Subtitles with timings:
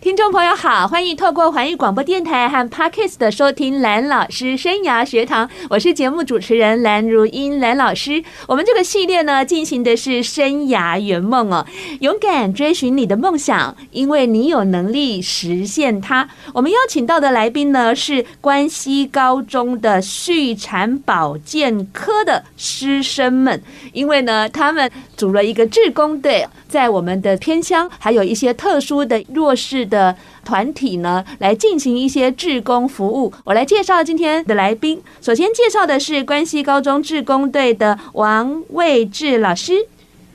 [0.00, 8.24] 听众朋友好，欢迎透过环宇广播电台和 Podcast 的收听蓝老师生涯学堂，我是节目主持人蓝如英蓝老师。
[8.48, 11.66] 我们这个系列呢，进行的是生涯圆梦哦，
[12.00, 16.28] 勇敢追寻你的梦想，因为你有能力实现它。
[16.54, 23.62] 我们邀请到的来宾呢，是关西高中的畜产保健科的师生们，
[23.92, 26.46] 因为呢，他们组了一个志工队。
[26.74, 30.12] 在我们的偏乡，还有一些特殊的弱势的
[30.44, 33.32] 团体呢，来进行一些志工服务。
[33.44, 35.00] 我来介绍今天的来宾。
[35.20, 39.86] 首先介绍的是关西高中志工队的王卫志老师。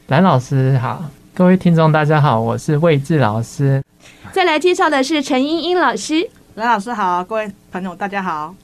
[0.07, 3.83] 蓝老师好，各位听众大家好，我是卫志老师。
[4.31, 6.29] 再来介绍的是陈英英老师。
[6.55, 8.55] 蓝老师好，各位朋友大家好。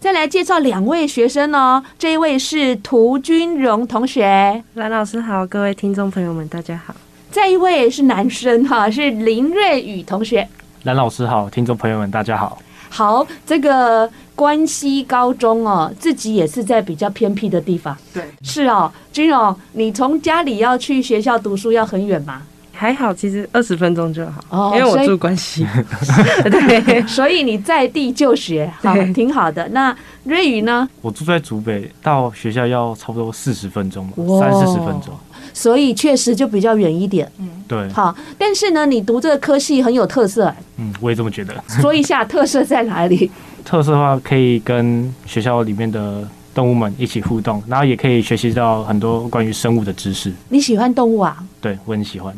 [0.00, 4.64] 再来介绍两位学生哦，这一位是涂君荣同学。
[4.72, 6.94] 蓝老师好，各位听众朋友们大家好。
[7.30, 10.46] 再一位是男生哈，是林瑞宇同学。
[10.84, 12.58] 蓝老师好，听众朋友们大家好。
[12.88, 17.94] 好，这个关西高中哦，自己也是在比较偏僻的地方。
[18.14, 22.42] 对，是哦，君荣，你从家里要去学校读书要很远吗？
[22.72, 24.42] 还好，其实二十分钟就好。
[24.48, 25.66] 哦，因为我住关西。
[26.48, 29.68] 对，所以你在地就学，好，挺好的。
[29.68, 30.88] 那瑞宇呢？
[31.02, 35.12] 我住在竹北，到学校要差不多四十分钟吧，三四十分钟。
[35.58, 37.88] 所以确实就比较远一点，嗯，对。
[37.88, 41.52] 好，但是呢，你读这个科系很有特色，嗯，我也这么觉得。
[41.82, 43.28] 说一下特色在哪里？
[43.64, 46.22] 特色的话，可以跟学校里面的
[46.54, 50.32] 动物们一起互动，然后也可以学习到很多关于生物的知识。
[50.48, 51.36] 你喜欢动物啊？
[51.60, 52.32] 对，我很喜欢。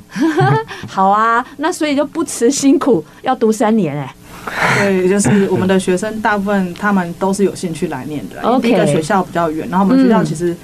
[0.88, 4.14] 好啊，那所以就不辞辛苦要读三年哎。
[4.78, 10.56] 对，就是我们的学生大部分他们都是有兴趣来念的，因为第一个学校比较远，然后我们学校其实。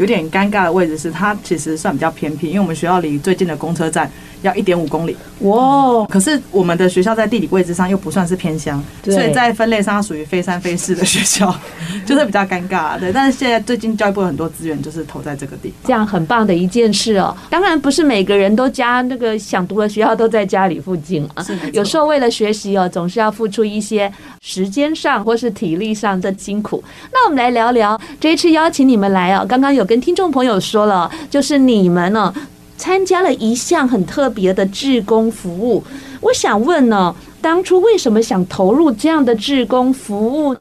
[0.00, 4.10] 有点尴尬的位置是，它其实算比较偏僻，因为我们学校离最近的公车站
[4.42, 5.16] 要一点五公里。
[5.40, 6.04] 哇！
[6.06, 11.54] 可是我们的学校在地理位置上又不算是偏乡，所以在分类上属于非三非四的学校，
[12.04, 12.98] 就是比较尴尬。
[12.98, 17.34] 对，但是现在最近教育部很多资源就是投在这个地方，这样很棒的一件事哦。
[17.48, 24.12] 当然不是每个人都家那个想读的学校都在家里附近啊，有时候为了学习哦，总是要付出一些
[24.42, 26.84] 时间上或是体力上的辛苦。
[27.12, 32.34] 那我们来聊聊这一次邀请你们来哦，刚刚有跟听众朋友说了，就是你们呢。
[32.80, 35.84] 参加了一项很特别的志工服务，
[36.22, 40.56] 我想问呢，当初为什么想投入这样的志工服务？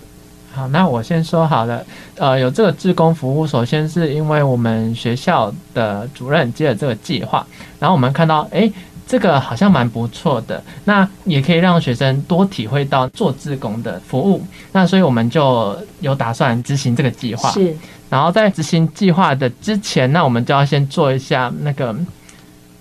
[0.52, 1.82] 好，那我先说好了，
[2.18, 7.48] 呃，有这个志工服务，首先是因为我们学校的主任接了这个计划，
[7.80, 8.70] 然后我们看到，哎，
[9.08, 14.44] 这个好像蛮不错的，那也可以让学生多体会到做志工的服务，
[14.74, 17.50] 那所以我们就有打算执行这个计划。
[17.52, 17.74] 是。
[18.10, 21.96] 然后在执行计划的之前，那我们就要先做一下那个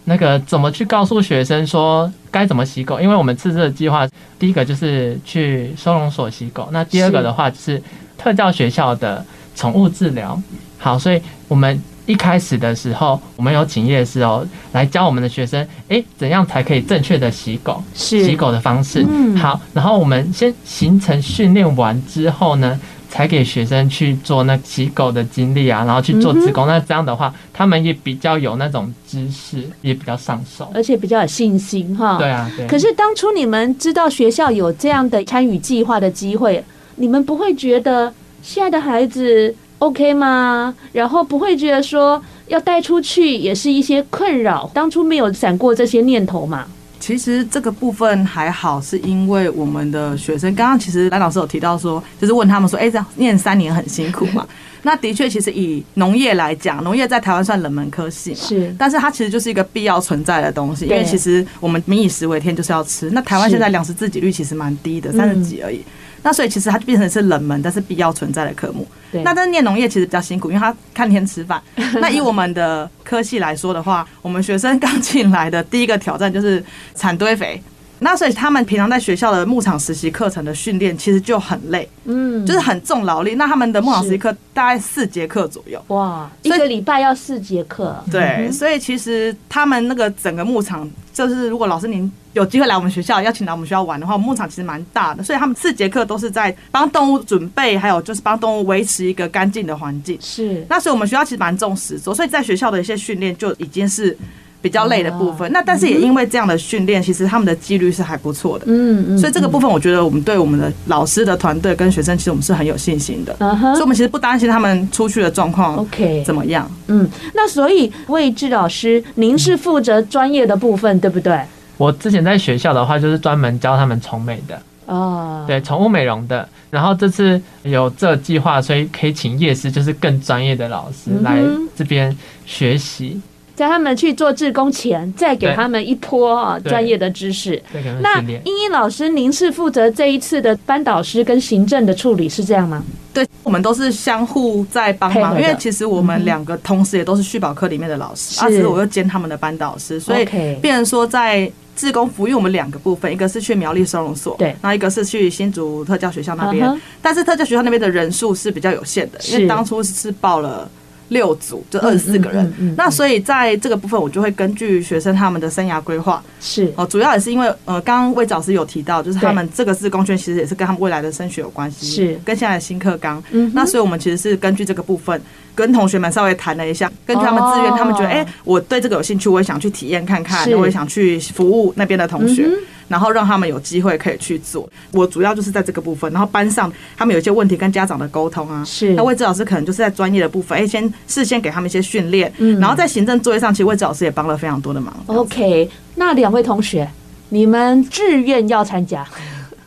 [0.04, 4.08] 那个怎么去告诉学生说该怎么洗狗，因为我们这次的计划，
[4.38, 7.82] 第一个就是去收容所洗狗，那第二个的话就是
[8.16, 9.24] 特教学校的
[9.54, 10.40] 宠物治疗。
[10.78, 19.04] 好，所以我们一开始的时候，我们有请夜师哦来教我们的学生，诶，怎样才可以正确的洗狗，洗狗的方式。
[19.06, 26.66] 嗯，好，然后我们先行程训练完之后呢，才给学生去做那机构的经历啊，然后去做职工。
[26.66, 32.18] 那这样的话，他们也比较有那种知识，也比较上手，而且比较有信心哈。
[32.18, 32.66] 对啊，对。
[32.66, 36.62] 可是当初你们知道学校有这样的参与计划的机会，
[36.96, 40.74] 你们不会觉得现在的孩子 OK 吗？
[40.92, 44.70] 然后不会觉得说要带出去也是一些困扰？
[44.74, 46.66] 当初没有闪过这些念头吗？
[47.00, 54.46] 其实这个部分还好，是因为我们的学生刚刚其实蓝老师有提到说，就是问他们说，哎，这样念三年很辛苦嘛？
[54.82, 63.10] 那的确，其实以农业来讲，农业在台湾算冷门科系嘛，是，但是它其实就是一个必要存在的东西，因为其实我们民以食为天，就是要吃。
[63.10, 65.82] 那台湾现在粮食自给率其实蛮低的，三十几而已。
[66.22, 68.86] 那所以其实它就变成是冷门，但是必要存在的科目。
[69.24, 71.62] 那但是念农业其实比较辛苦，因为它看天吃饭。
[72.00, 76.62] 那以我们的科系来说的话，我们学生刚进来的第一个挑战就是
[76.94, 77.62] 产堆肥。
[78.00, 83.34] 那所以他们平常在学校的牧场实习课程的训练其实就很累，嗯，就是很重劳力。
[83.34, 87.96] 那他们的牧场实习课大概四节课左右，哇，一个礼拜要四节课。
[88.08, 90.88] 对，所以其实他们那个整个牧场，
[91.26, 100.16] 就是如果老师您有机会来我们学校，邀请来我们学校玩的话，牧场其实蛮大的，所以他们四节课都是在帮动物准备，还有就是帮动物维持一个干净的环境。
[100.20, 104.16] 是，那所以我们学校其实蛮重视，所以在学校的一些训练就已经是。
[104.60, 105.50] 比较累的部分。
[105.52, 108.64] 那但是也因为这样的训练，其实他们的纪律是还不错的。
[108.68, 109.18] 嗯嗯。
[109.18, 113.36] 所以这个部分，我觉得我们对我们的老师的团队跟学生，其实我们是很有信心的。
[113.38, 113.72] 嗯哼。
[113.72, 116.70] 所以我们其实不担心他们出去的状况 OK 怎么样。
[116.88, 121.40] 嗯，那所以魏志老师，您是负责专业的部分，对不对？
[121.76, 124.60] 我之前在学校的话，就是专门教他们宠美的。
[124.86, 126.48] 哦，对，宠物美容的。
[126.70, 131.38] 然后这次有这计划，所以可以请叶师，就是更专业的老师来
[131.76, 133.20] 这边学习。
[133.58, 137.60] 在他们去做志工前，再给他们一波啊专业的知识。
[138.00, 142.84] 那英英老师，您是负责这一次的班导师跟行政的处理，是这样吗？
[143.12, 150.24] 对，我们都是相互在帮忙，因为其实我们两个同时也都是续保科里面的老师，而且我又兼他们的班导师，所以
[150.62, 151.50] 变成说在。
[151.78, 156.68] 志工服务我们两个部分，一个是去苗栗收容所，对，然后一个是去新竹特教学校那边。
[156.68, 156.80] Uh huh.
[157.00, 160.68] 但是特教学校那边的人数是比较有限的，因为当初是报了
[161.08, 162.44] 六组，就二十四个人。
[162.44, 166.72] 嗯嗯嗯嗯、那所以在这个部分，我就会根据学生他们的生涯规划，是。
[166.76, 172.20] 哦，主要也是因为呃，刚刚魏老师有提到，就是他们这个是工圈其实也是跟他们未来的升学有关系，是。
[172.24, 173.22] 跟现在的新课纲。
[173.30, 175.20] 嗯，那所以我们其实是根据这个部分。
[175.54, 182.48] 跟同学们稍微谈了一下，根据他们自愿，他们觉得，哎，我对这个有兴趣，我也想去体验看看，我也想去服务那边的同学，
[182.88, 184.68] 然后让他们有机会可以去做。
[184.92, 188.94] 我主要就是在这个部分，然后班上他们有一些问题跟家长的沟通啊，是。
[188.94, 194.94] 那魏志老师可能就是在专业的部分，哎，先事先给他们一些训练，嗯然后在行政作业上，其实魏志老师也帮了非常多的忙。
[195.06, 196.88] OK，那两位同学，
[197.28, 199.06] 你们志愿要参加？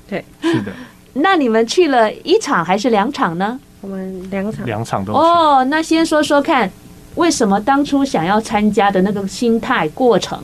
[0.10, 0.72] 对，是的。
[1.14, 3.60] 那你们去了一场还是两场呢？
[3.82, 5.64] 我们两场，两场都哦。
[5.66, 6.72] 那先说说看，
[7.16, 10.42] 为什么当初想要参加的那个心态过程？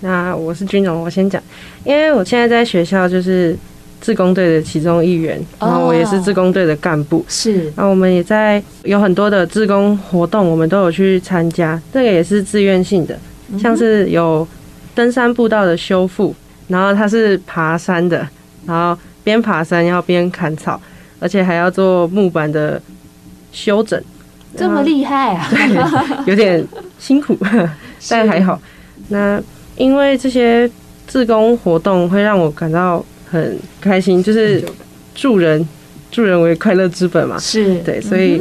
[0.00, 1.42] 那我是军荣，我先讲，
[1.84, 3.56] 因为我现在在学校就是
[4.00, 7.64] 自工队的其中一员，然后我也是自工队的干部，是。
[7.76, 13.18] 然后我们也在有很多的自工活动，我们都有去参加，这个也是自愿性的，
[13.58, 14.46] 像是有
[14.94, 16.34] 登山步道的修复，
[16.68, 18.26] 然后它是爬山的，
[18.66, 20.80] 然后边爬山要边砍草。
[21.22, 22.80] 而且还要做木板的
[23.52, 24.02] 修整，
[24.56, 25.46] 这么厉害啊！
[26.24, 26.66] 有点
[26.98, 27.36] 辛苦，
[28.08, 28.58] 但还好。
[29.08, 29.38] 那
[29.76, 30.66] 因为这些
[31.10, 34.64] 志工活动会让我感到很开心，就是
[35.12, 35.68] 助人，
[36.12, 37.36] 助人为快乐之本嘛。
[37.36, 38.40] 是对，所以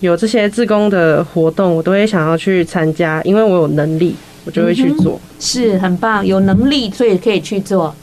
[0.00, 4.16] 有这些自工的活动，我都会想要去参加，因为我有能力，
[4.46, 5.20] 我就会去做。
[5.38, 7.94] 是很棒，有能力所以可以去做。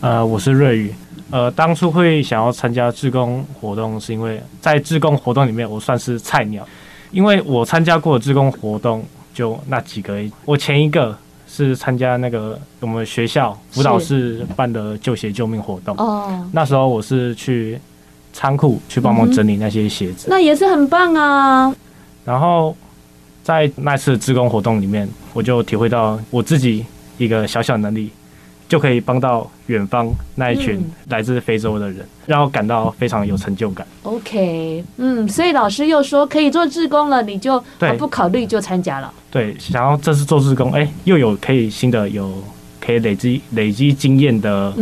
[0.00, 0.92] 呃，我是瑞宇。
[1.30, 6.66] 呃，当初会想要参加志工活动，是因为在志工活动里面，我算是菜鸟，
[7.12, 10.18] 因为我参加过的志工活动就那几个。
[10.44, 11.16] 我前一个
[11.54, 17.78] 是参加那个我们学校辅导室办的旧鞋救命活动，哦，那时候我是去
[18.32, 21.74] 仓库去帮忙整理那些鞋子，那也是很棒啊。
[22.24, 22.74] 然后
[23.42, 26.86] 在那次志工活动里面，我就体会到我自己
[27.18, 28.10] 一个小小能力。
[28.72, 33.86] 就可以帮到远方那一群来自非洲的人，让我感到非常有成就感。
[34.02, 37.62] OK，嗯，所以老师又说可以做志工了，你就
[37.98, 39.12] 不考虑就参加了。
[39.30, 42.32] 对，想要这次做志工，哎，又有可以新的有
[42.80, 44.72] 可以累积累积经验的。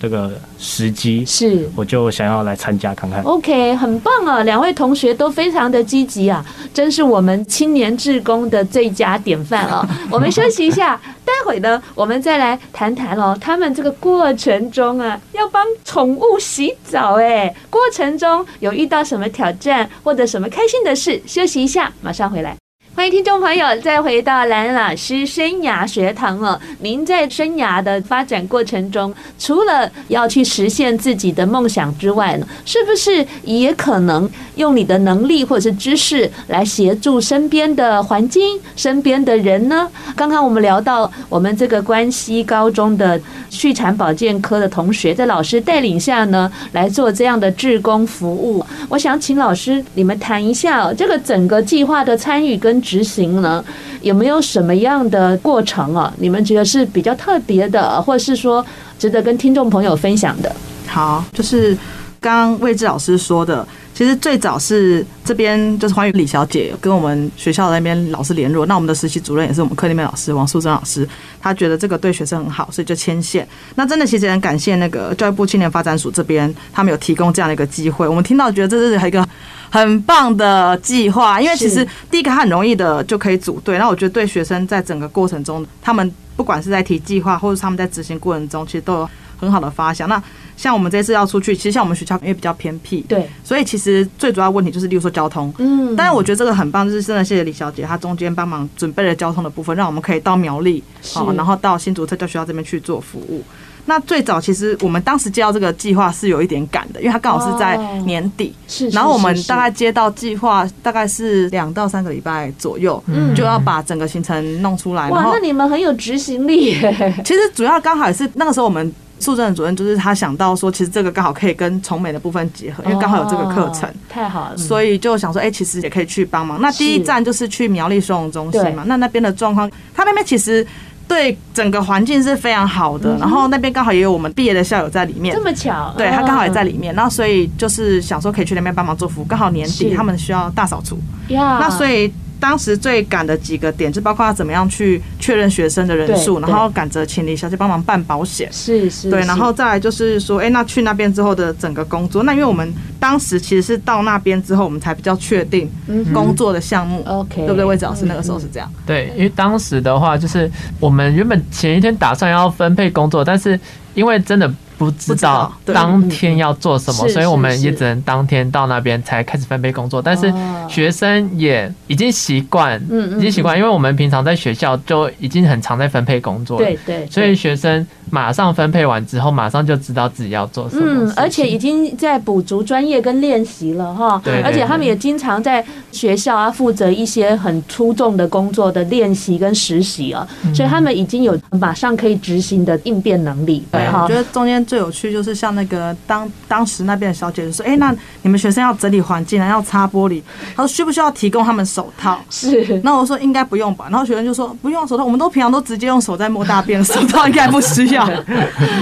[0.00, 3.22] 这个时机是，我就想要来参加看看。
[3.22, 4.42] OK，很棒啊！
[4.44, 9.86] 两位同学都非常的积极啊，真是我们青年志工的最佳典范啊！
[10.10, 13.36] 我们休息一下，待会呢，我们再来谈谈哦。
[13.40, 21.20] 他们这个过程中啊，要帮宠物洗澡，哎，过程中有遇到什么挑战或者什么开心的事？
[21.26, 22.56] 休息一下，马上回来。
[22.98, 26.58] 欢迎听众朋友再回到蓝老师生涯学堂哦。
[26.80, 39.88] 您在生涯的发展过程中，除了要去实现自己的梦想之外呢，是不是也可能用你的能力或者是知识来协助身边的环境、身边的人呢？
[40.16, 48.66] 刚刚我们聊到我们这个关西高中的畜产保健科的同学，在老师带领下呢，来做这样的志工服务。
[48.88, 52.82] 我想请老师你们谈一下，这个整个计划的参与跟。
[52.88, 53.62] 执行呢，
[54.00, 56.10] 有没有什么样的过程啊？
[56.16, 58.64] 你们觉得是比较特别的，或者是说
[58.98, 60.50] 值得跟听众朋友分享的？
[60.86, 61.76] 好，就是
[62.18, 71.06] 刚刚魏志老师说的，其实最早是这边就是欢迎李小姐跟我们学校那边老师联络，那我们的实习主任也是我们课里面老师王素珍老师，
[71.42, 73.46] 他觉得这个对学生很好，所以就牵线。
[73.74, 79.28] 那真的其实很感谢那个教育部青年发展署这边，他们有提供这样的一个机会，我们听到觉得这是一个。
[79.70, 83.78] 很棒的计划，因为其实第一个它很容易的就可以组队。
[83.78, 90.08] 那我觉得对学生在整个过程中，他们不管是在提计划，或者是他们在执行过程中，其实都有很好的发想。
[90.08, 90.22] 那
[90.56, 95.52] 像我们这次要出去，其实像我们学校因为比较偏僻，对，所以其实最主要问题就是，例如说交通。
[95.58, 100.82] 嗯，但是我觉得这个很棒，就是真的谢谢李小姐，她中间帮忙准备了交通的部分，让我们可以到苗栗，
[101.12, 103.44] 好，然后到新竹特教学校这边去做服务。
[103.88, 108.86] 那最早其实我们当时接到这个计划是有一点赶的，因为它刚好是在年底，是。
[108.90, 115.08] 然后我们大概接到计划大概是两到三个礼拜左右，嗯，就要把整个行程弄出来。
[115.08, 117.14] 哇，那你们很有执行力耶。
[117.24, 124.56] 其实主要刚好也是那个时候我们素贞的主任就是他想到说，其实这个刚好可以跟崇美的部分结合，因为刚好有这个课程，太好了。
[124.58, 126.60] 所以就想说，哎，其实也可以去帮忙。
[126.60, 130.66] 那第一站就是去苗栗收容中心嘛，那那边的状况，他那边其实。
[131.08, 140.98] 对整个环境是非常好的，然后那边刚好也有我们毕业的校友在里面，这么巧，对，他刚好也在里面，然后所以就是想说可以去那边帮忙做服务，刚好年底他们需要大扫除，
[141.28, 142.12] 那所以。
[142.40, 155.70] 当时最赶的几个点，就包括要怎么样去确认学生的人数，然后赶着请李小姐帮忙办保险，是是，对，然后再来就是说，哎，那去那边之后的整个工作，那因为我们当时其实是到那边之后，我们才比较确定
[156.12, 157.64] 工作的项目，OK，对不对？
[157.64, 163.58] 魏子老师那个时候是这样，对，因为当时的话就是我们原本前一天打算要分配工作，但是
[163.94, 164.52] 因为真的。
[164.78, 170.00] 不知道当天要做什么，所以我们也只能当天到那边才开始分配工作。
[170.00, 170.32] 但是
[170.68, 172.80] 学生也已经习惯，
[173.18, 176.64] 已经习惯，因为我们平常在学校就已经很常在分配工作了。
[176.64, 180.84] 对对，所以学生马上分配完之后，马上就知道自己要做什么。
[180.86, 184.20] 嗯，而且已经在补足专业跟练习了哈。
[184.22, 193.64] 对，而且他们也经常在学校啊负责一些很出众的工作的练习跟实习啊，所以他们已经有马上可以执行的应变能力。
[193.72, 194.58] 对，我觉得中间。
[194.68, 200.20] 最有趣就是像那个当当时那边的小姐就说：“哎，那你们学生要整理环境啊，要擦玻璃，
[200.54, 202.20] 他说需不需要提供他们手套？
[202.28, 202.78] 是。
[202.84, 203.86] 那我说应该不用吧。
[203.88, 207.97] 然后学生就说不用手套，我们都平常都直接用手在摸大便，手套应该不需要。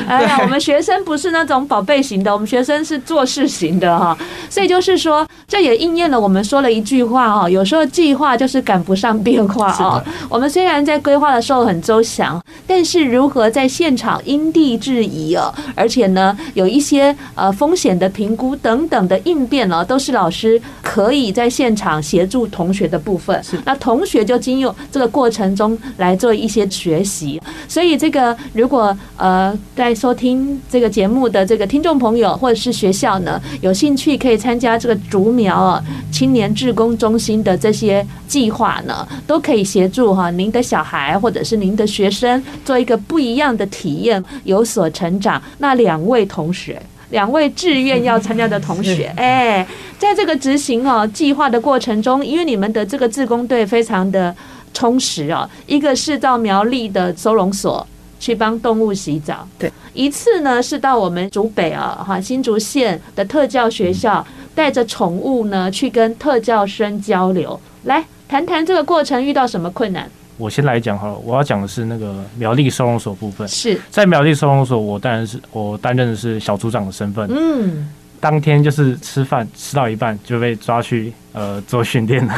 [0.07, 4.17] 哎呀，我们学生不是那种宝贝型的，我们学生是做事型的哈。
[4.49, 10.03] 所以就是说，这也应验了我们说了一句话哈，有时候计划就是赶不上变化啊。
[10.29, 15.53] 我们虽然在规划的时候很周详，但是如何在现场因地制宜啊？
[15.75, 23.43] 而且呢，有一些呃风险的评估等等的应变呢，都是老师可以在现场协助同学的部分。
[23.43, 27.41] 是，那同学就经由这个过程中来做一些学习。
[27.69, 35.83] 所以这个如果呃在收听这个节目的这个听众朋友或者是学校呢，有兴趣可以参加这个竹苗啊
[36.13, 45.41] 青年志工中心的这些计划呢，都可以协助哈您的小孩或者是您的学生做一个不一样的体验，有所成长。
[45.59, 49.67] 那两位同学，两位志愿要参加的同学， 哎，
[49.99, 54.35] 在这个执行哦计划的过程中，因为你们的这个志工队非常的
[54.75, 57.87] 充实哦，一个是到苗栗的收容所
[58.19, 70.09] 去帮动物洗澡，对，一次呢是到我们竹北啊哈新竹县的特教学校，带着宠物呢去跟特教生交流，来谈谈这个过程遇到什么困难。
[70.39, 73.49] 我先来讲好了，我要讲的是那个苗栗收容所部分。
[73.49, 77.27] 是在苗栗收容所，我当然是我担任的是小组长的身份。
[77.31, 77.89] 嗯，
[78.21, 82.35] 当天就是吃饭吃到一半就被抓去呃做训练了，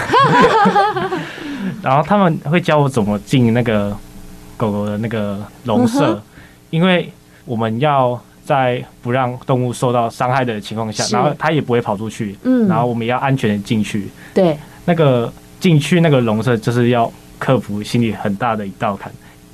[1.83, 3.97] 然后他们会教我怎么进那个
[4.59, 6.23] 狗狗的那个笼舍，
[6.69, 7.11] 因为
[7.47, 12.37] 我们要在不让动物受到伤害的情况下，然后它也不会跑出去。
[12.43, 14.09] 嗯，然后我们要安全的进去。
[14.35, 17.11] 对，那个进去那个笼舍就是要。
[17.41, 19.13] 克服心里很大的一道坎。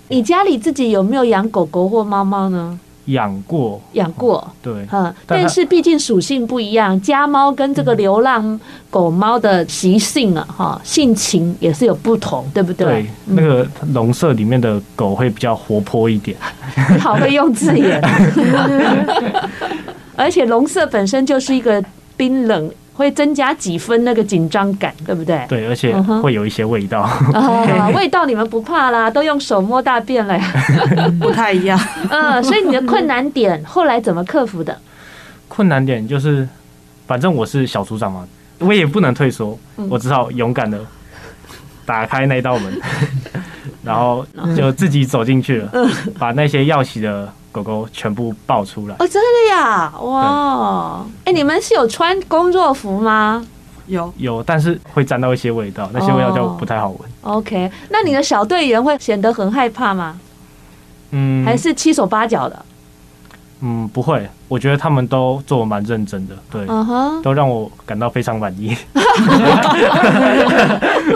[0.08, 2.80] 你家里自己有没有养狗狗或猫猫呢？
[3.06, 4.46] 养过，养过。
[4.62, 8.58] 对，嗯，但是毕竟属性不一样，家猫跟这个流浪
[8.90, 12.86] 狗猫的习性啊，哈，性情也是有不同，对不对？
[12.86, 16.36] 对，那个笼舍里面的狗会比较活泼一点。
[16.92, 18.00] 你 好会用字眼，
[20.16, 21.82] 而且笼舍本身就是一个
[22.16, 22.70] 冰冷。
[22.94, 25.44] 会增加几分那个紧张感，对不对？
[25.48, 27.00] 对，而且会有一些味道。
[27.00, 30.52] 啊， 味道你们不怕啦，都用手摸大便了呀，
[31.20, 31.78] 不太一样。
[32.08, 34.78] 嗯，所以你的困难点后来怎么克服的？
[35.48, 36.48] 困难点就是，
[37.06, 38.26] 反正我是小组长嘛，
[38.58, 39.58] 我也不能退缩，
[39.88, 40.80] 我只好勇敢的
[41.84, 42.80] 打开那道门，
[43.82, 44.24] 然后
[44.56, 45.70] 就自己走进去了，
[46.18, 47.32] 把那些要洗的。
[47.54, 51.06] 狗狗全部抱出来哦，真的呀，哇！
[51.24, 53.46] 哎，你们是有穿工作服吗？
[53.86, 56.98] 有有，但是会沾到一些味道，那些味道就不太好闻。
[57.22, 60.18] OK，那你的小队员会显得很害怕吗？
[61.12, 62.64] 嗯，还是七手八脚的？
[63.60, 67.22] 嗯，不会，我觉得他们都做得蛮认真的，对，uh huh.
[67.22, 68.76] 都让我感到非常满意。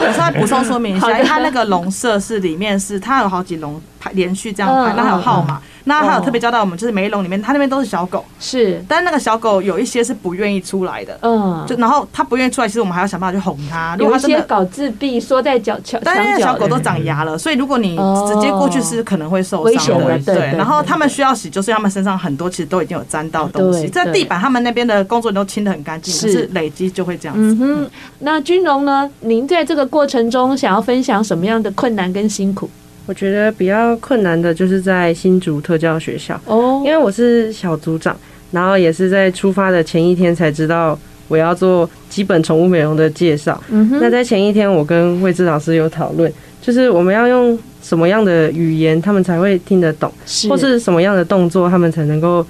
[0.01, 5.05] 我稍微补充说明一下，的它那个笼舍是里面是它有好几笼排连续这样排，那、uh.
[5.07, 5.61] 还有号码。
[5.85, 13.97] 那还有特别交代我们，就是每一笼里面，它那边都是小狗，是，但那个小狗有一些是不愿意出来的，嗯，就然后它不愿意出来，其实我们还要想办法去哄它。
[13.99, 20.55] 有一些搞自闭，缩在脚脚，但是小狗都长牙了，所以如果你直接过去是可能会受伤的，对。
[20.59, 27.43] 然后他们需要洗，就是他们身上很多其实都已经有沾到东西，在地板他们那边的工作人都清的很干净，是累积就会这样子。
[27.43, 29.11] 嗯哼，那君荣呢？
[29.21, 32.71] 您在这个过程中想要分享什么样的困难跟辛苦？
[33.07, 38.17] 我觉得比较困难的就是在新竹特教学校哦，因为我是小组长，
[38.53, 40.97] 然后也是在出发的前一天才知道
[41.27, 43.61] 我要做基本宠物美容的介绍。
[43.71, 52.45] 嗯哼，那在前一天，我跟魏志老师有讨论，就是我们要用什么样的语言，他们才会听得懂，是或是什么样的动作，他们才能够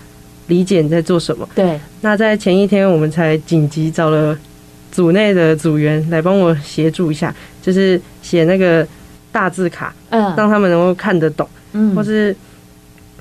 [0.48, 1.48] 理解你在做什么。
[1.54, 4.36] 对，那在前一天，我们才紧急找了
[4.90, 8.86] 组内的组员来帮我协助一下，就是写那个。
[9.30, 12.34] 大字卡，嗯，让他们能够看得懂，嗯，或是，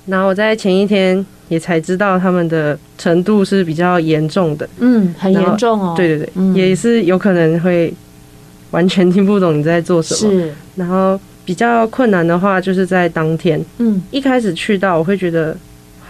[0.05, 7.93] 然后我在前一天也才知道他们的程度是比较严重的，嗯，很严重哦，对对对，嗯、也是有可能会
[8.72, 15.55] 完全听不懂你在做什么，是，然后比较困难的话就是在当天，嗯，一开始去到我会觉得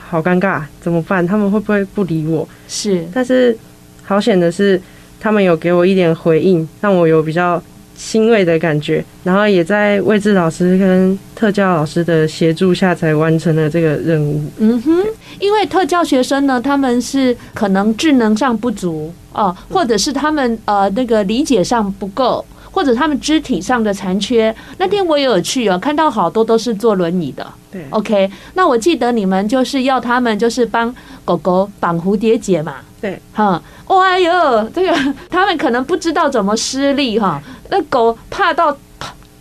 [0.09, 1.25] 好尴尬，怎么办？
[1.25, 2.47] 他们会不会不理我？
[2.67, 3.57] 是，但是
[4.03, 4.81] 好险的是，
[5.19, 7.61] 他们有给我一点回应，让我有比较。
[7.99, 14.39] 欣慰的感觉，然后也在魏志老师跟特教老师的协助下，才完成了这个任务。
[14.59, 15.03] 嗯哼，
[15.39, 22.45] 因为特教学生呢，他们是可能智能上不足哦，或者是他们呃那个理解上不够，
[22.77, 24.55] 或者他们肢体上的残缺。
[24.77, 27.43] 那天我也有去哦，看到好多都是坐轮椅的。
[27.71, 30.93] 对，OK，那我记得你们就是要他们就是帮
[31.25, 32.75] 狗狗绑蝴蝶结嘛。
[33.01, 34.95] 对，哈，哎呦，这个
[35.27, 37.41] 他们可能不知道怎么施力哈，
[37.71, 38.71] 那狗怕到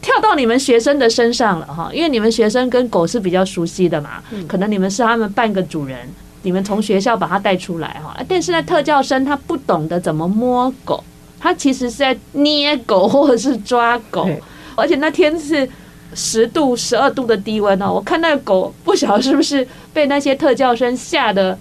[0.00, 5.99] 跳到你们学生的身上了哈，因为你们学生跟狗是比较熟悉的嘛，可能你们是他们半个主人，
[6.40, 11.05] 你们从学校把它带出来哈，但是呢，特教生他不懂得怎么摸狗，
[11.38, 14.28] 他其实是在捏狗或者是抓狗，
[14.75, 15.69] 而且那天是
[16.14, 21.59] 十度、十二度的低温哦，我看那个狗不晓得是不是被那些特教生吓得。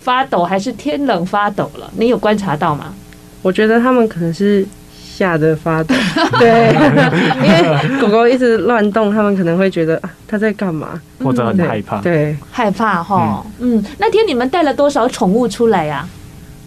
[0.00, 1.90] 发抖还是天冷发抖了？
[1.96, 2.92] 你有观察到吗？
[3.40, 4.62] 我觉得他们可能是
[5.02, 5.94] 吓得发抖，
[6.38, 6.68] 对，
[7.42, 13.42] 因为狗狗一直乱动，他们可能会觉得啊，他在干嘛，或者很害怕，对，害怕哈。
[13.60, 16.06] 嗯，那天你们带了多少宠物出来呀？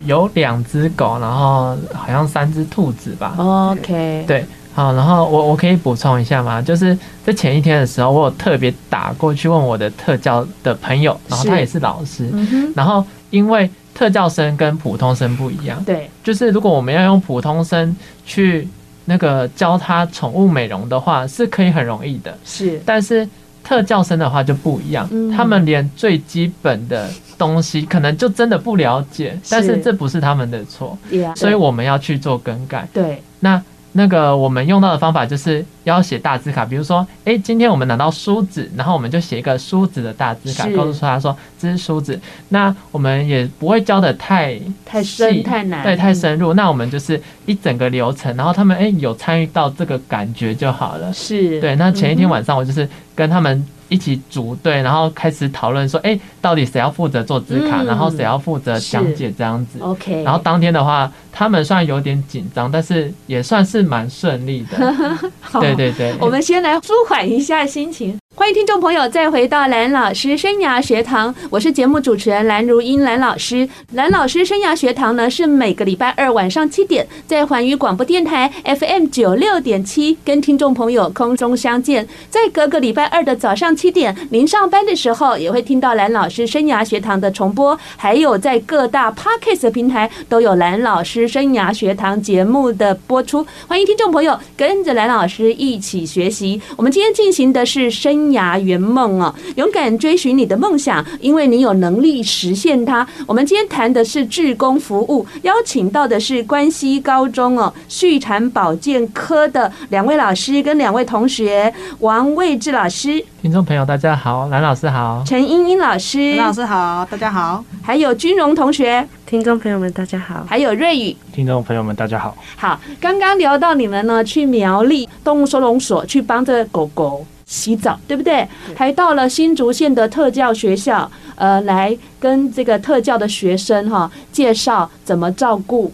[0.05, 3.35] 有两只狗，然后好像三只兔子吧。
[3.37, 4.45] OK，对。
[4.73, 6.61] 好，然后我我可以补充一下吗？
[6.61, 18.67] 就是在前一天的时候，我有特别打过去问我的特教的朋友，然后他也是老师，嗯、然后因为特教生跟普通生不一样，对，就是如果我们要用普通生去
[19.05, 23.27] 那个教他宠物美容的话，是可以很容易的，是，但是
[23.67, 29.77] 特教生的话就不一样，嗯、他们连最基本的东西可能就真的不了解，是但是。
[29.83, 31.35] 这不是他们的错，Yeah。
[31.35, 33.61] 所以我们要去做更改，对，那。
[33.93, 42.19] 那个我们用到的方法就是要写大字卡，比如说，哎，今天我们拿到梳子，然后我们就写一个梳子的大字卡，告诉他说这是梳子。
[42.49, 46.53] 那我们也不会教的太太深太难，对，太深入。
[46.53, 51.11] 那我们就是一整个流程，然后他们哎有参与到这个感觉就好了。
[51.11, 51.75] 是对。
[51.75, 53.65] 那前一天晚上我就是跟他们。
[53.89, 59.79] 一起组队，然后开始讨论说，哎，到底谁要负责做字卡，嗯、然后谁要负责讲解这样子。
[59.79, 60.23] OK。
[60.23, 64.77] 然后当天的话，他们虽然有点紧张，但是也算是蛮顺利的。
[65.59, 66.15] 对对对。
[66.19, 68.17] 我们先来舒缓一下心情。
[68.39, 73.67] 欢迎听众朋友再回到蓝老师生涯学堂，我是节目主持人蓝如英蓝老师。
[73.93, 93.43] 蓝老师生涯学堂呢，是每个礼拜二晚上七点在环宇广播电台 FM 九六点七跟听众朋友空中相见，在隔个礼拜二的早上七点，您上班的时候也会听到蓝老师生涯学堂的重播，还有在各大 Podcast 平台都有蓝老师生涯学堂节目的播出。
[93.67, 96.61] 欢迎听众朋友跟着蓝老师一起学习。
[96.75, 103.07] 我们今天进行的是生生涯圆梦哦，勇敢追寻你的梦想，因为你有能力实现它。
[103.25, 122.35] 我们今天谈的是志工服务，邀请到的是关西高中哦畜产保健科的两位老师跟两位同学，王卫志老师，听众朋友大家好，蓝老师好，陈英英老师，蓝老师好，大家好，还有君荣同学，听众朋友们大家好，还有瑞宇，听众朋友们大家好。
[122.57, 127.25] 好，刚刚聊到你们呢去苗栗动物收容所去帮这个狗狗。
[127.47, 128.45] 洗澡，对不对？
[128.75, 135.91] 还到了新竹县的特教学校，呃，来跟这个特教的学生哈介绍怎么照顾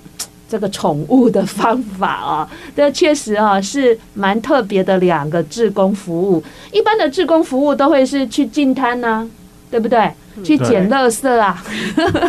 [0.49, 2.49] 这个宠物的方法啊。
[2.75, 6.43] 这确实啊是蛮特别的两个志工服务。
[6.71, 9.27] 一般的志工服务都会是去进摊呐，
[9.69, 10.11] 对不对？
[10.43, 11.63] 去捡垃圾啊。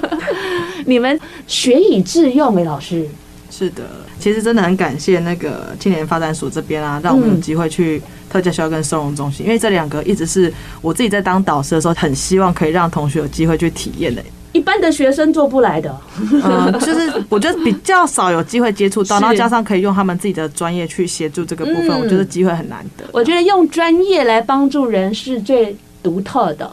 [0.85, 3.09] 你们学以致用诶，老师。
[3.57, 3.85] 是的，
[4.19, 14.21] 其实真的很感谢那个青年发展署这边啊，让我们有机会去特教学校跟收容中心，因为这两个一直是我自己在当导师的时候，很希望可以让同学有机会去体验的。
[14.51, 15.97] 一般的学生做不来的，
[16.33, 23.05] 嗯，就是 我觉得比较少有机会接触到，然后加上可以用他们自己的专业去协助这个部分，我觉得机会很难得。
[23.13, 26.69] 我觉得用专业来帮助人是最独特的，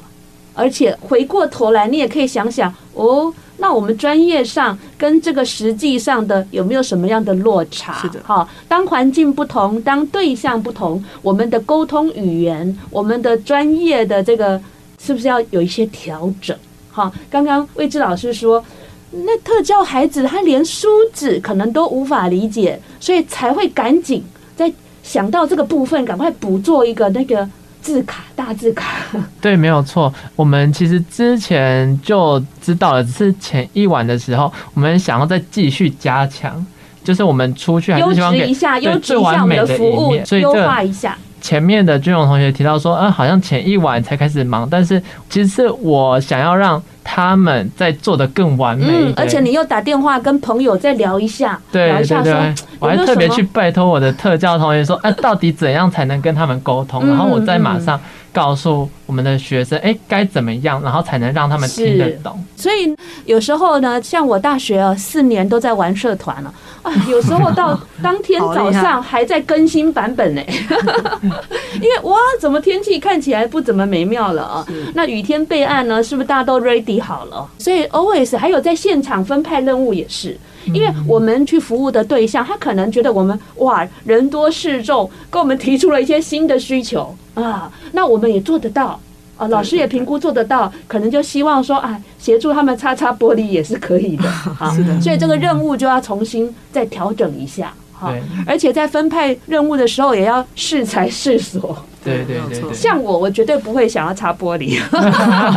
[0.56, 3.32] 而且回过头来，你也可以想想哦。
[3.62, 7.94] 那我们专业上跟这个实际上的有没有什么样的落差？
[8.02, 14.60] 是的，哈，当环境不同，当对象不同，我们的沟通语言，我们的专业的这个
[15.00, 16.58] 是不是要有一些调整？
[16.92, 18.66] 哈，刚刚魏志老师说，
[19.12, 24.24] 那特教孩子他连梳子可能都无法理解，所以才会赶紧
[24.56, 27.48] 在想到这个部分，赶快补做一个那个。
[27.82, 28.98] 字卡大字卡，
[29.42, 30.14] 对，没有错。
[30.36, 36.64] 我们其实之前就知道了，只是前一晚的时候，我们想要再继续加强，
[37.04, 41.18] 就是我们出去还是希望给一下，对最完美的服务，所以优化一下。
[41.42, 48.86] 前面的军荣同学提到说，嗯，好像前一晚才开始忙，但是其实是我想要让他们在做的更完美。
[48.88, 57.08] 嗯，而且你又打电话跟朋友再聊一下，对对对，我还特别去拜托我的特教同学说，啊，到底怎样才能跟他们沟通？
[57.08, 58.00] 然后我再马上。
[58.34, 62.44] 告诉我们的学生，哎，该怎么样，然后才能让他们听得懂。
[62.56, 70.42] 所以有时候呢，像我大学啊，四年都在玩社团了 啊，有时候到当天早上还在更新版本呢。
[71.76, 74.66] 因为哇，怎么天气看起来不怎么美妙了啊？
[74.94, 77.48] 那雨天备案呢，是不是大家都 ready 好了？
[77.58, 80.38] 所以 always 还有在现场分派任务也是。
[80.68, 89.00] 因为我们去服务的对象，他可能觉得我们哇人多势众，跟我们提出了一些新的需求啊，那我们也做得到
[89.38, 94.72] 啊，老师也评估做得到，可能就希望说啊，协助他们擦擦玻璃也是可以的 啊。
[94.76, 98.14] 是的，所以这个任务就要重新再调整一下哈，
[98.46, 101.76] 而且在分派任务的时候也要适才适所。
[102.04, 104.80] 对对对对，像我，我绝对不会想要擦玻璃，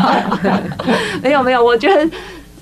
[1.22, 2.10] 没有没有，我觉得。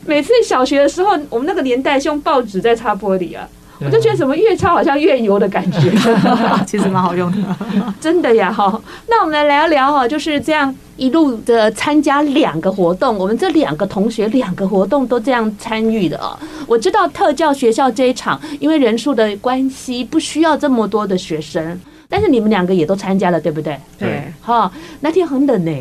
[0.05, 3.49] 每次小学的时候，我们那个年代是用报纸在擦玻璃啊，
[3.81, 5.93] 我就觉得怎么越擦好像越油的感觉，
[6.67, 7.39] 其实蛮好用的，
[8.01, 8.81] 真的呀哈。
[9.09, 16.39] 那我们来聊一聊哈，就是这样一路的参加两个活动，我们这两个同学两个活动都这样参与的啊。
[16.67, 23.79] 我知道特教学校这一场，因为人数的关系，不需要这么多的学生，但是你们两个也都参加了，对不对？
[23.99, 25.73] 对，哈，那天很冷呢，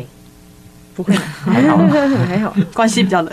[0.94, 1.76] 不会，还好
[2.26, 3.32] 还好，关系比较冷。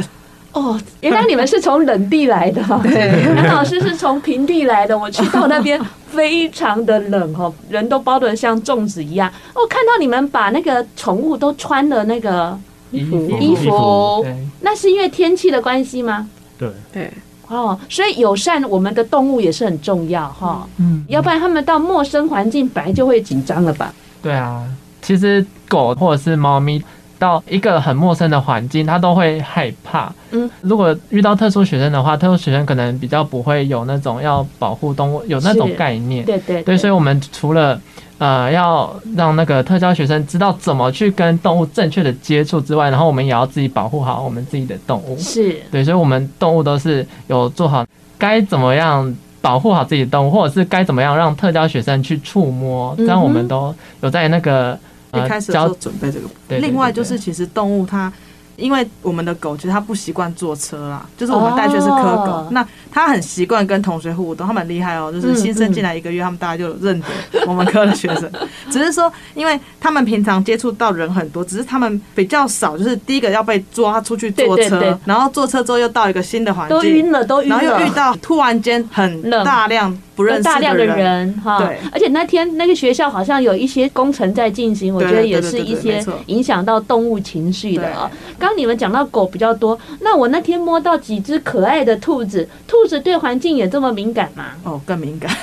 [0.51, 4.97] 哦，原来你们是从冷地来的，蓝 老师是从平地来的。
[4.97, 5.79] 我去到那边
[6.11, 9.31] 非常的冷哈，人都包得像粽子一样。
[9.53, 12.57] 我看到你们把那个宠物都穿了那个
[12.91, 14.25] 衣服，衣服，
[14.61, 16.27] 那是因为天气的关系吗？
[16.57, 17.13] 对对，
[17.47, 20.67] 哦，所以友善我们的动物也是很重要哈。
[20.77, 23.93] 嗯，要不然他们到陌生环境本来就会紧张了吧？
[24.23, 24.63] 对啊，
[25.01, 26.83] 其实狗或者是猫咪。
[27.19, 30.11] 到一个很陌生的环境，他都会害怕。
[30.31, 36.25] 嗯，如果遇到特殊学生的话，特殊学生可能比较不会有那种要保护动物有那种概念。
[36.25, 37.79] 对对对，对，所以我们除了
[38.19, 45.17] 呃要让那个特教学生知道怎么去跟动物正确的接触之外，然后我们也要自己保护好我们自己的动物。
[45.17, 47.85] 是对，所以我们动物都是有做好
[48.17, 54.79] 该怎么样保护好自己的动物，或者是该怎么样让特教学生去触摸，这样我们都有在那个。
[55.13, 56.27] 一开始的时候准备这个，
[56.59, 58.11] 另外就是其实动物它。
[58.59, 67.07] 因为我们的狗其实它不习惯坐车啦，就是我们带去是柯狗，哦、那它很习惯跟同学互动，它蛮厉害哦，就是新生进来一个月，他们大家就认得
[67.47, 68.29] 我们科的学生。
[68.69, 88.11] 只是说，因为他们平常接触到人很多，只是他们比较少，就是第一个要被抓出去坐车，然后坐车之后又到一个新的环境，都晕了，都晕了，然后又遇到突然间很大量不认识，大量的人哈，对，而且那天那个学校好像有一些工程在进行，我觉得也是一些影响到动物情绪的啊。
[88.37, 94.47] 刚你们讲到狗比较多，那我那天摸到几只可爱的兔子，兔子对环境也这么敏感吗？
[94.65, 95.33] 哦，更敏感。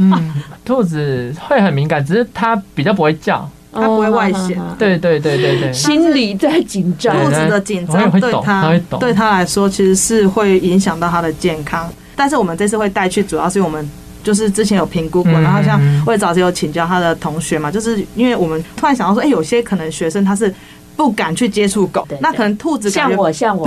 [0.00, 4.60] 嗯，兔子会很敏感，只是它比较不会叫，它不会外显。
[4.76, 11.88] 对对对对对，心里在紧张，兔子的紧张对它对它来说其实是会影响到它的健康。
[12.16, 13.88] 但是我们这次会带去，主要是因为我们。
[14.28, 20.54] 就是之前有评估过，然后像我也早就有请教他的同学嘛，就是因为我们突然想到说，哎，有些可能学生他是。
[20.98, 23.64] 不敢去接触狗，那可能兔子像我像我，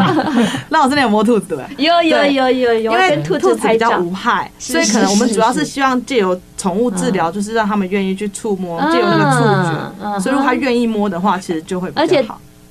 [0.68, 1.64] 那我真的有摸兔子对？
[1.82, 12.04] 有有有有有，因为兔子比较无害，所以可能我们主要是希望借由宠物治疗，就是让他们愿意去触摸，借由那个触觉，所以如果他愿意摸的话，其实就会比较好。
[12.04, 12.22] 而且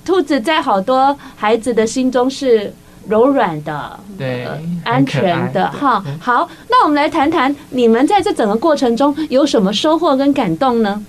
[0.05, 2.71] 兔子在好多孩子的心中是
[3.07, 4.47] 柔软的，对，
[4.83, 6.03] 安全的哈。
[6.19, 11.03] 好，那我们来谈谈你们在这整个过程中有什么收获跟感动呢？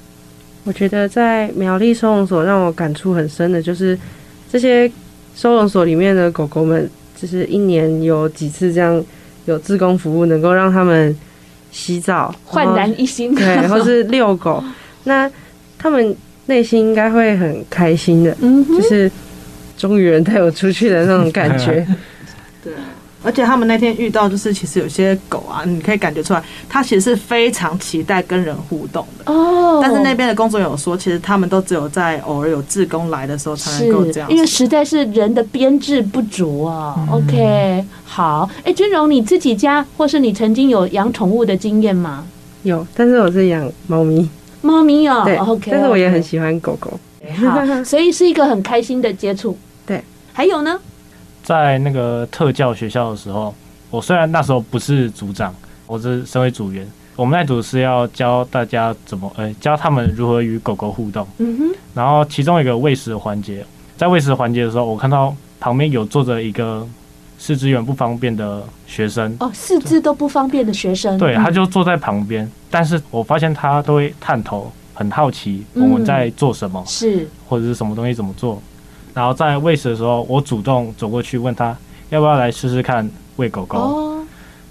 [0.64, 3.98] 我觉得在苗栗收容所让我感触很深的，就是
[4.52, 4.90] 这些
[5.34, 9.02] 收容所里面的狗狗们，就是一年有几次这样
[9.46, 11.16] 有志工服务，能够让他们
[11.70, 14.62] 洗澡，焕然一新，对， 或是遛狗，
[15.04, 15.30] 那
[15.78, 16.14] 他们
[16.46, 19.10] 内心应该会很开心的，嗯，就是
[19.80, 21.86] 终于人带我出去的那种感觉，
[22.62, 22.74] 对。
[23.22, 29.78] 而且他们那天遇到，就是其实有些狗啊，你可以感觉出来，它其实是非常期待跟人互动的哦。
[29.82, 36.94] 但是那边的工作人员有说，其实他们都只有在偶尔有志工来的时候才能够这样，因为实在是人的编制不足啊。
[36.96, 42.26] 嗯、OK，好，哎、欸，君荣，你自己家或是你曾经有养宠物的经验吗？
[42.62, 44.26] 有，但是我是养猫咪。
[44.62, 46.98] 猫咪哦，对，OK，但是我也很喜欢狗狗。
[47.36, 49.54] 好，所以是一个很开心的接触。
[50.32, 50.78] 对，还有呢？
[51.42, 53.54] 在那个特教学校的时候，
[53.90, 55.54] 我虽然那时候不是组长，
[55.86, 56.86] 我是身为组员。
[57.16, 61.26] 我们那组是要教大家怎么，呃，教他们如何与狗狗互动。
[61.38, 61.78] 嗯哼。
[61.92, 63.64] 然后其中一个喂食的环节，
[63.96, 66.86] 在喂食环节的时候，我看到旁边有坐着一个
[67.36, 69.36] 四肢远不方便的学生。
[69.40, 71.18] 哦，四肢都不方便的学生。
[71.18, 78.62] 对，他就坐在旁边，但是我发现他都会探头，很好奇我们在做什么，是或者是什么东西怎么做。
[79.14, 81.76] 然后在喂食的时候，我主动走过去问他
[82.10, 84.24] 要不要来试试看喂狗狗。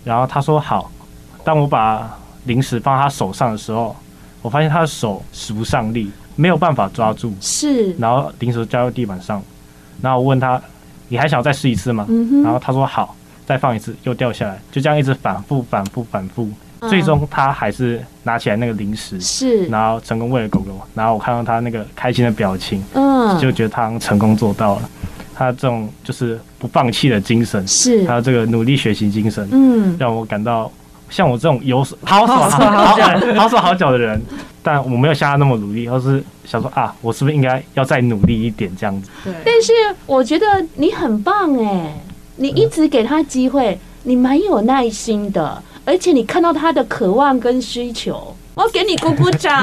[0.03, 0.91] 然后他说好。
[1.41, 3.95] 当我把零食放他手上的时候，
[4.41, 7.33] 我发现他的手使不上力，没有办法抓住。
[7.39, 7.93] 是。
[7.93, 9.41] 然后零食掉到地板上。
[10.01, 10.61] 然后我问他，
[11.07, 12.05] 你还想再试一次吗？
[12.43, 16.49] 然后他说好，再放一次又掉下来，就这样一直反复、反复、反复。
[16.87, 20.79] 最终他还是拿起来那个零食，是，然后成功喂了狗狗。
[20.93, 24.89] 然后我看到他那个开心的表情，嗯，就觉得他成功做到了。
[25.35, 30.69] 他这种就是不放弃的精神，是，还有这个努力学习精神，嗯，让我感到
[31.09, 34.21] 像我这种有好手好脚好手好脚的人，
[34.61, 39.09] 但我没有像他那么努力，而是想说啊，我是不是应该要再努力一点这样子？
[39.23, 39.33] 对。
[39.45, 39.71] 但是
[40.05, 41.93] 我觉得你很棒哎，
[42.35, 45.63] 你一直给他机会，你蛮有耐心的。
[45.89, 49.59] 而且你看到他的渴望跟需求，我给你鼓鼓掌。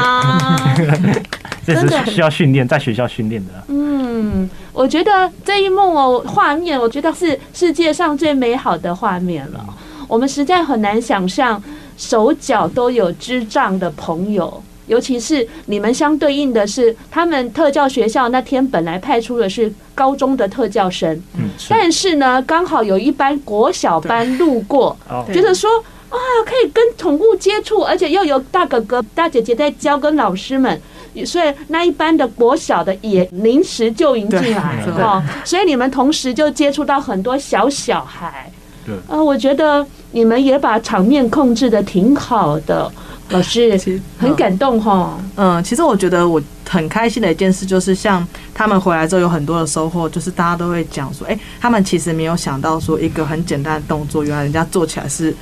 [1.65, 3.53] 真的需要训练，在学校训练的。
[3.69, 9.65] 嗯，我觉得这一幕哦，画面，我觉得是世界上最美好的画面了。
[10.09, 11.62] 我们实在很难想象
[11.97, 24.97] 手脚都有智障的朋友，尤其是你们相对应的是，他们特教学校那天本来派出的是高中的特教生，嗯，但是呢，刚好有一班国小班路过，
[25.33, 25.71] 觉得说。
[26.09, 30.81] 啊，可以跟宠物接触，而且又有大哥哥、大姐姐在教，跟老师们，
[31.25, 38.51] 所以那一班的国小的也临时就迎进来哦，所以你们同时就接触到很多小小孩。
[38.85, 42.88] 对啊，我觉得你们也把场面控制的挺好的，
[43.31, 43.77] 老师
[44.16, 45.19] 很感动哈。
[45.35, 55.35] 嗯，其实我觉得我很开心的一件事就是，像他们回来之后有很多的收获，就是大家都会讲说，哎，他们其实没有想到说一个很简单的动作，原来人家做起来是。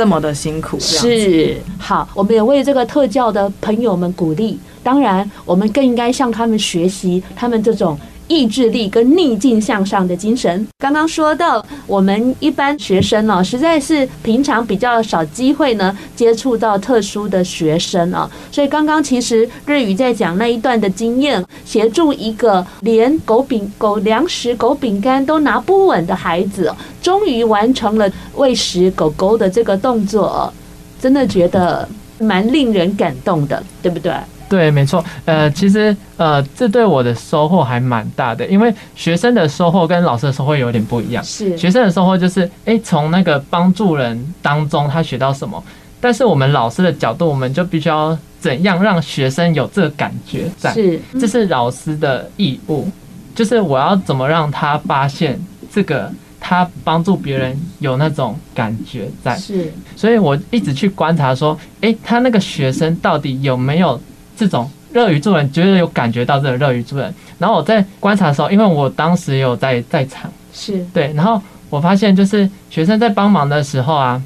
[0.00, 4.58] 这么的辛苦是好，我们也为这个特教的朋友们鼓励。
[4.82, 7.98] 当然，我们更应该向他们学习，他们这种。
[8.30, 10.64] 意志力跟逆境向上的精神。
[10.78, 30.52] 刚刚说到，我们一般学生哦，实在是平常比较少机会呢接触到特殊的学生啊，所以刚刚其实日语在讲那一段的经验，协助一个连狗饼、狗粮食、狗饼干都拿不稳的孩子，终于完成了喂食狗狗的这个动作，
[31.00, 31.88] 真的觉得
[32.20, 34.12] 蛮令人感动的，对不对？
[34.50, 41.22] 对，没错，呃，其实，呃，这对我的收获还蛮大的，因为学生的收获跟老师的收获有点不一样。
[41.22, 45.62] 是，学生的收获就是，哎，从那个帮助人当中他学到什么，
[46.00, 52.88] 但是我们老师的角度，我们就必须要怎样让学生有这个感觉在，是，这是老师的义务，
[53.36, 55.40] 就是我要怎么让他发现
[55.72, 56.10] 这个
[56.40, 64.00] 他帮助别人有那种感觉在，是，所以我一直去观察说，哎，他那个学生到底有没有。
[64.40, 67.14] 这种乐于助人，绝对有感觉到这个乐于助人。
[67.38, 70.82] 然后我在观察的时候，因为我当时也有在在场，是。
[70.94, 71.12] 对。
[71.12, 74.20] 然后我发现，就是学生在帮忙的时候啊，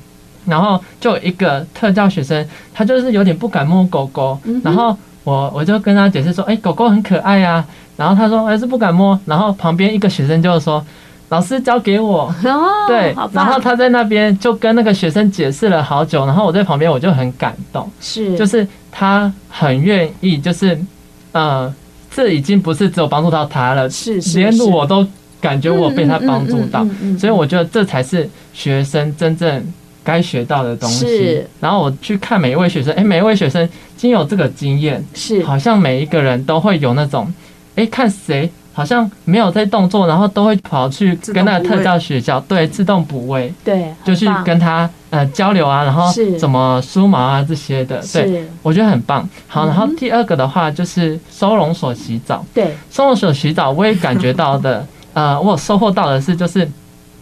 [0.47, 10.85] 然后就有一个特教学生，他就是有点不敢摸狗狗，然后我我就跟他解释说，哎，狗狗很可爱啊，然后他说还是不敢摸，然后旁边一个学生就说，
[11.35, 12.33] 老师交给我，
[12.87, 20.79] 对，然后他在那边就跟那个学生解释了好久，然后我在旁边我就很感动，是，就是他很愿意，就是，
[21.33, 21.75] 呃，
[22.09, 25.05] 这已经不是只有帮助到他了，是，是，连我都
[25.41, 26.87] 感觉我被他帮助到，
[27.19, 29.61] 所以我觉得这才是学生真正
[30.05, 31.43] 该学到的东西。
[31.59, 37.27] 然后我去看每一位学生，哎，每一位学生经有这个经验，是，好像每一个人都会有那种，
[37.75, 38.49] 哎，看谁。
[38.75, 49.27] 好像没有在动作，然后都会跑去跟那个特教学校，对，自动补位，对，就去跟他呃交流啊，然后怎么梳毛啊这些的，对，我觉得很棒。
[49.47, 56.69] 好，然后第二个的话就是收容所洗澡，对，收容所洗澡，我也感觉到的，呃，我有收获到的是，就是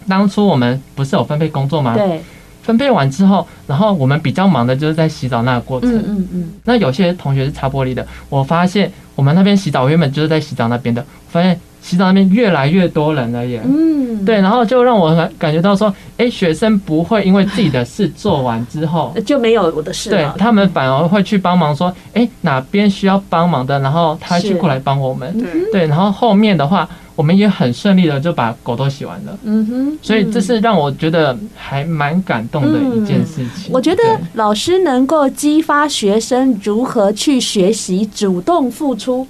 [0.09, 1.95] 当初我们不是有分配工作吗？
[1.95, 2.23] 对。
[2.63, 5.93] 分配完之后，然后我们比较忙的就是在洗澡那个过程。
[5.93, 6.53] 嗯嗯嗯。
[6.65, 13.61] 那有些同学是擦玻璃的，我发现我们那边洗澡原本就是在洗澡那边的，发现洗澡那边越来越多人了耶。
[13.65, 14.25] 嗯。
[14.25, 20.17] 对，然后就让我感感觉到说，哎，学生不会因为自己的事做完之后就没有我的事了。
[20.17, 25.37] 对，他们反而会去帮忙，说，哎，哪边需要帮忙的，然后他去过来帮我们。
[25.37, 25.73] 对。
[25.73, 26.89] 对，然后后面的话。
[27.15, 33.71] 我们也很顺利的就把狗都洗完了，嗯哼，所以这是让我觉得还蛮感动的一件事情。
[33.73, 34.03] 我觉得
[34.35, 39.27] 老师能够激发学生如何去学习，主动付出，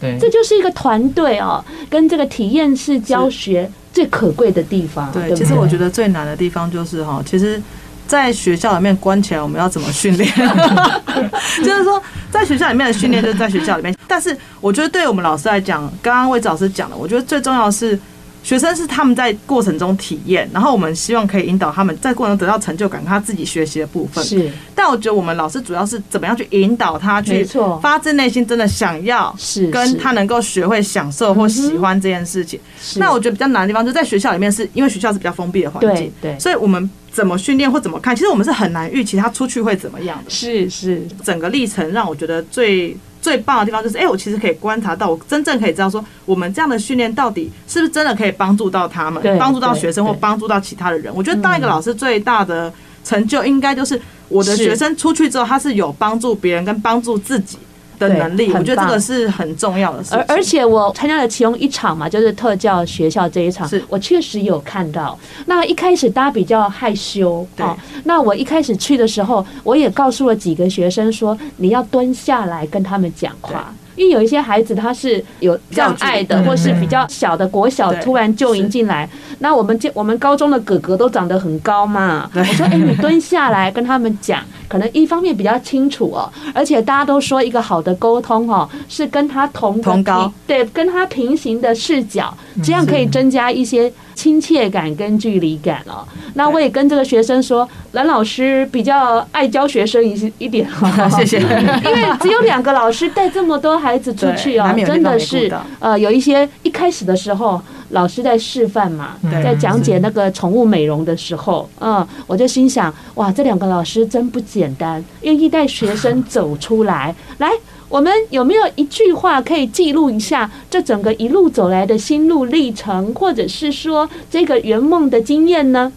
[0.00, 5.10] 对，这就是一个团队哦，跟这个体验式教学最可贵的地方。
[5.12, 7.60] 对，其实我觉得最难的地方就是哈，其实。
[8.06, 10.30] 在学校里面关起来，我们要怎么训练？
[11.58, 13.94] 就是说，在学校里面的训练就是在学校里面。
[14.06, 17.98] 但是，我觉得对我们老师来讲，刚刚魏子老师讲的，我觉得最重要的是，
[18.42, 24.22] 学生是他们在过程中体验，然后我们希望可以引导他们在过程中得到成就感，他自己学习的部分。
[24.22, 24.50] 是。
[24.74, 27.42] 但我觉得我们老师主要是怎么样去引导他去
[27.80, 32.60] 发自内心真的想要，是跟他能够学会享受或喜欢这件事情。
[32.96, 36.88] 那我觉得比较难的地方就在学校里面，是因为学校是比较封闭的环境，对，所以我们。
[37.14, 40.28] 怎么训练或怎么看，其实我们是很难预期他出去会怎么样的。
[40.28, 51.14] 是是，整个历程让我觉得最最棒的地方就是，哎，我其实可以观察到，我真正可以知道说，我们这样的训练到底是不是真的可以帮助到他们，帮助到学生或帮助到其他的人。
[51.14, 52.72] 我觉得当一个老师最大的
[53.04, 57.56] 成就，应该就是我的学生出去之后，他是有帮助别人跟帮助自己
[57.98, 60.18] 的能力，我觉得这个是很重要的事情。
[60.18, 65.18] 而而且我参加了其中一场嘛，就是特教学校这一场，是我确实有看到。
[65.46, 67.66] 那一开始大家比较害羞，对。
[68.04, 73.74] 那我一开始去的时候，我也告诉了几个学生说，你要蹲下来跟他们讲话。
[73.96, 96.06] 因为有一些孩子他是有障碍的，或是比较小的国小突然就迎进来，那我们这我们高中的哥哥都长得很高嘛，我说哎，你蹲下来跟他们讲，可能一方面比较清楚哦， 而且大家都说一个好的沟通哦，是跟他同同高，对，跟他平行的视角，这样可以增加一些亲切感跟距离感哦。
[96.34, 101.38] 那我也跟这个学生说，蓝老师比较爱教学生一一点哈， 谢谢，
[101.84, 117.14] 因为只有两个老师带这么多孩子出去哦，真的是呃，有一些一开始的时候，老师在示范嘛，在讲解那个宠物美容的时候，嗯，我就心想，哇，这两个老师真不简单，愿意带学生走出来。
[117.38, 117.50] 来，
[117.94, 125.92] 我们有没有一句话可以记录一下这整个一路走来的心路历程，或者是说这个圆梦的经验呢？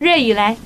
[0.00, 0.56] 瑞宇来，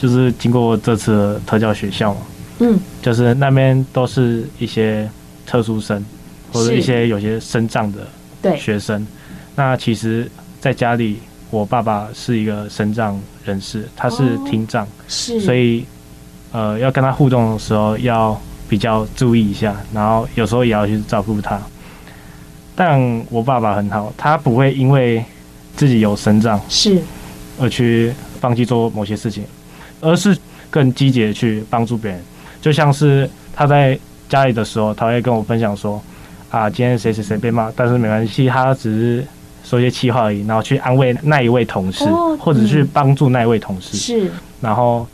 [0.00, 2.20] 就是经过这次特教学校嘛，
[2.60, 5.06] 嗯，就是那边都是一些。
[5.46, 6.02] 特殊生，
[6.50, 9.06] 或者一些有些生障的学生，
[9.54, 10.26] 那其实
[10.58, 11.18] 在家里，
[11.50, 15.84] 我爸爸是一个生障人士，他是听障，是，所以
[16.50, 21.60] 呃，要跟他互动的时候要比较注意一下，然后有时候也要去照顾他。
[22.74, 25.24] 但我爸爸很好，他不会因为
[25.76, 27.00] 自己有身障是
[27.60, 29.44] 而去放弃做某些事情，
[30.00, 30.36] 而是
[30.70, 32.20] 更积极的去帮助别人，
[32.60, 33.98] 就像是他在。
[34.26, 36.02] 家里的时候，他会跟我分享说
[36.50, 39.26] ：“啊，今天谁谁谁被骂，但是没关系，他只是
[39.62, 42.04] 说一些气话而已，然后去安慰那一位同事，
[42.40, 43.96] 或者去帮助那一位同事。
[43.96, 45.06] 是，然后，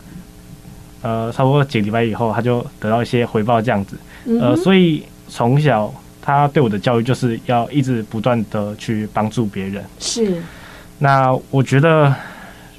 [1.02, 3.96] 呃，差不多几个礼拜以后，他就得到一些回报，这样子。
[4.40, 9.84] 呃，所以从小他对我的教育就是要一直不断的去帮助别人。
[9.98, 10.42] 是，
[10.98, 12.14] 那我觉得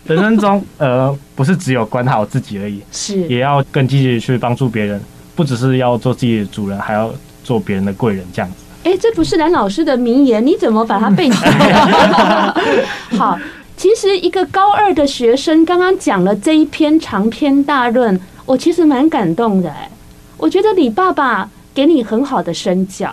[0.06, 5.02] 人生中， 呃，不是只有管好自己而已，是，也要更积极去帮助别人。”
[5.34, 8.58] 不只是要做自己的主人，还要做别人的贵人，这样子。
[8.84, 12.54] 哎，这不是蓝老师的名言，你怎么把它背起来？
[13.18, 13.40] 好，
[13.82, 19.90] 其实一个高二的学生刚刚讲了这一篇长篇大论，我其实蛮感动的哎。
[20.38, 23.12] 我觉得你爸爸给你很好的身教，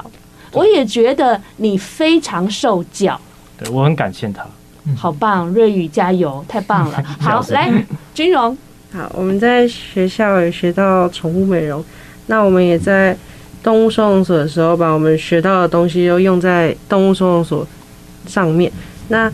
[0.53, 3.19] 我也觉得你非常受教。
[3.57, 4.47] 对，我很感谢他。
[4.95, 7.03] 好棒，瑞宇加油，太棒了。
[7.19, 7.73] 好，来，
[8.13, 8.55] 君荣。
[8.93, 11.83] 好，我们在学校也学到宠物美容，
[12.27, 13.17] 那我们也在
[13.63, 17.67] 动物收容所的时候，把我们学到的东西都用在动物收容所
[18.27, 18.71] 上面。
[19.09, 19.33] 那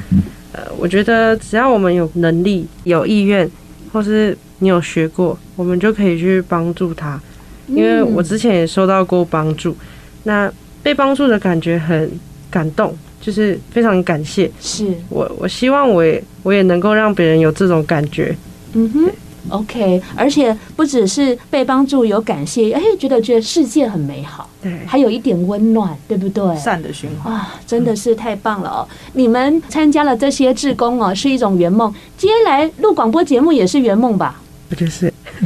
[0.55, 3.51] 呃，我觉得只要我们有能力、有意愿，
[3.93, 7.21] 或是你有学过，我们就可以去帮助他。
[7.67, 9.77] 因为我之前也收到过帮助，
[10.23, 12.09] 那被帮助的感觉很
[12.51, 14.49] 感动，就是非常感谢。
[14.61, 18.37] 是我，我希望我也我也能够让别人有这种感觉。
[18.75, 19.11] 嗯哼。
[19.51, 26.57] OK，而且不只是被帮助有感谢，哎，觉得觉得世界很美好，对，还有一点温暖，对不对？
[26.57, 28.89] 善的循环啊，真的是太棒了哦！
[29.13, 31.93] 你们参加了这些志工哦，是一种圆梦。
[32.17, 34.41] 接下来录广播节目也是圆梦吧？
[34.71, 35.13] 我觉得是，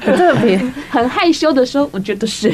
[0.00, 0.58] 很特别，
[0.90, 2.50] 很害羞的说，我觉得是。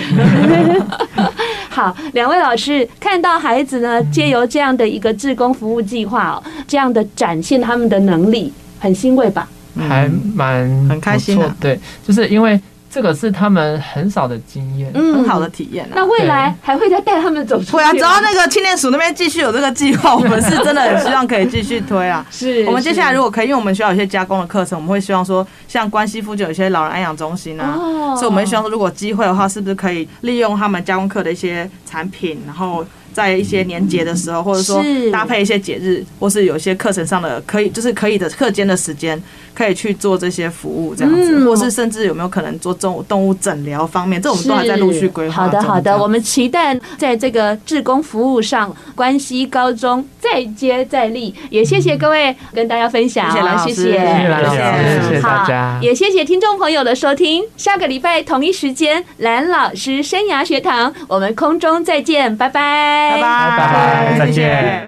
[1.70, 9.48] 好，两位老师看到孩子呢，借由这样的一个志工服务计划哦，这样的展现他们的能力，很欣慰吧？
[9.78, 12.60] 还蛮很开心的，对，就是因为
[12.90, 15.86] 这个是他们很少的经验，嗯，很好的体验。
[15.94, 17.72] 那未来还会再带他们走出去？
[17.72, 22.26] 会啊，只要那个青年署那边继续有这个计划，我们是真的很希望可以继续推啊。
[22.32, 27.76] 是，我们接下来如果可以，因为我们学校有些加工的课程，我们会希望说，像关西附近有一些老人安养中心啊，
[28.14, 32.84] 所以我们希望说，如果机会的话，是不是可以利用他们加工课的一些产品，然后。
[33.10, 39.20] 在一些年节的时候，或者说搭配一些节日，或是有一些课程上的可以，就是可以的课间的时间，
[39.58, 45.34] 可以去做这些服务，这样子，或是甚至有没有可能做动物动物诊疗方面，这我们都还在陆续规划。
[45.34, 51.34] 好的，好的，我们期待在这个志工服务上，关西高中再接再厉。
[51.50, 53.40] 也谢谢各位跟大家分享，谢
[53.74, 57.42] 谢，谢谢，谢谢大家，也谢谢听众朋友的收听。
[57.56, 63.16] 下个礼拜同一时间，蓝老师生涯学堂，我们空中再见，拜拜。
[63.16, 64.86] 拜拜，拜拜，再见。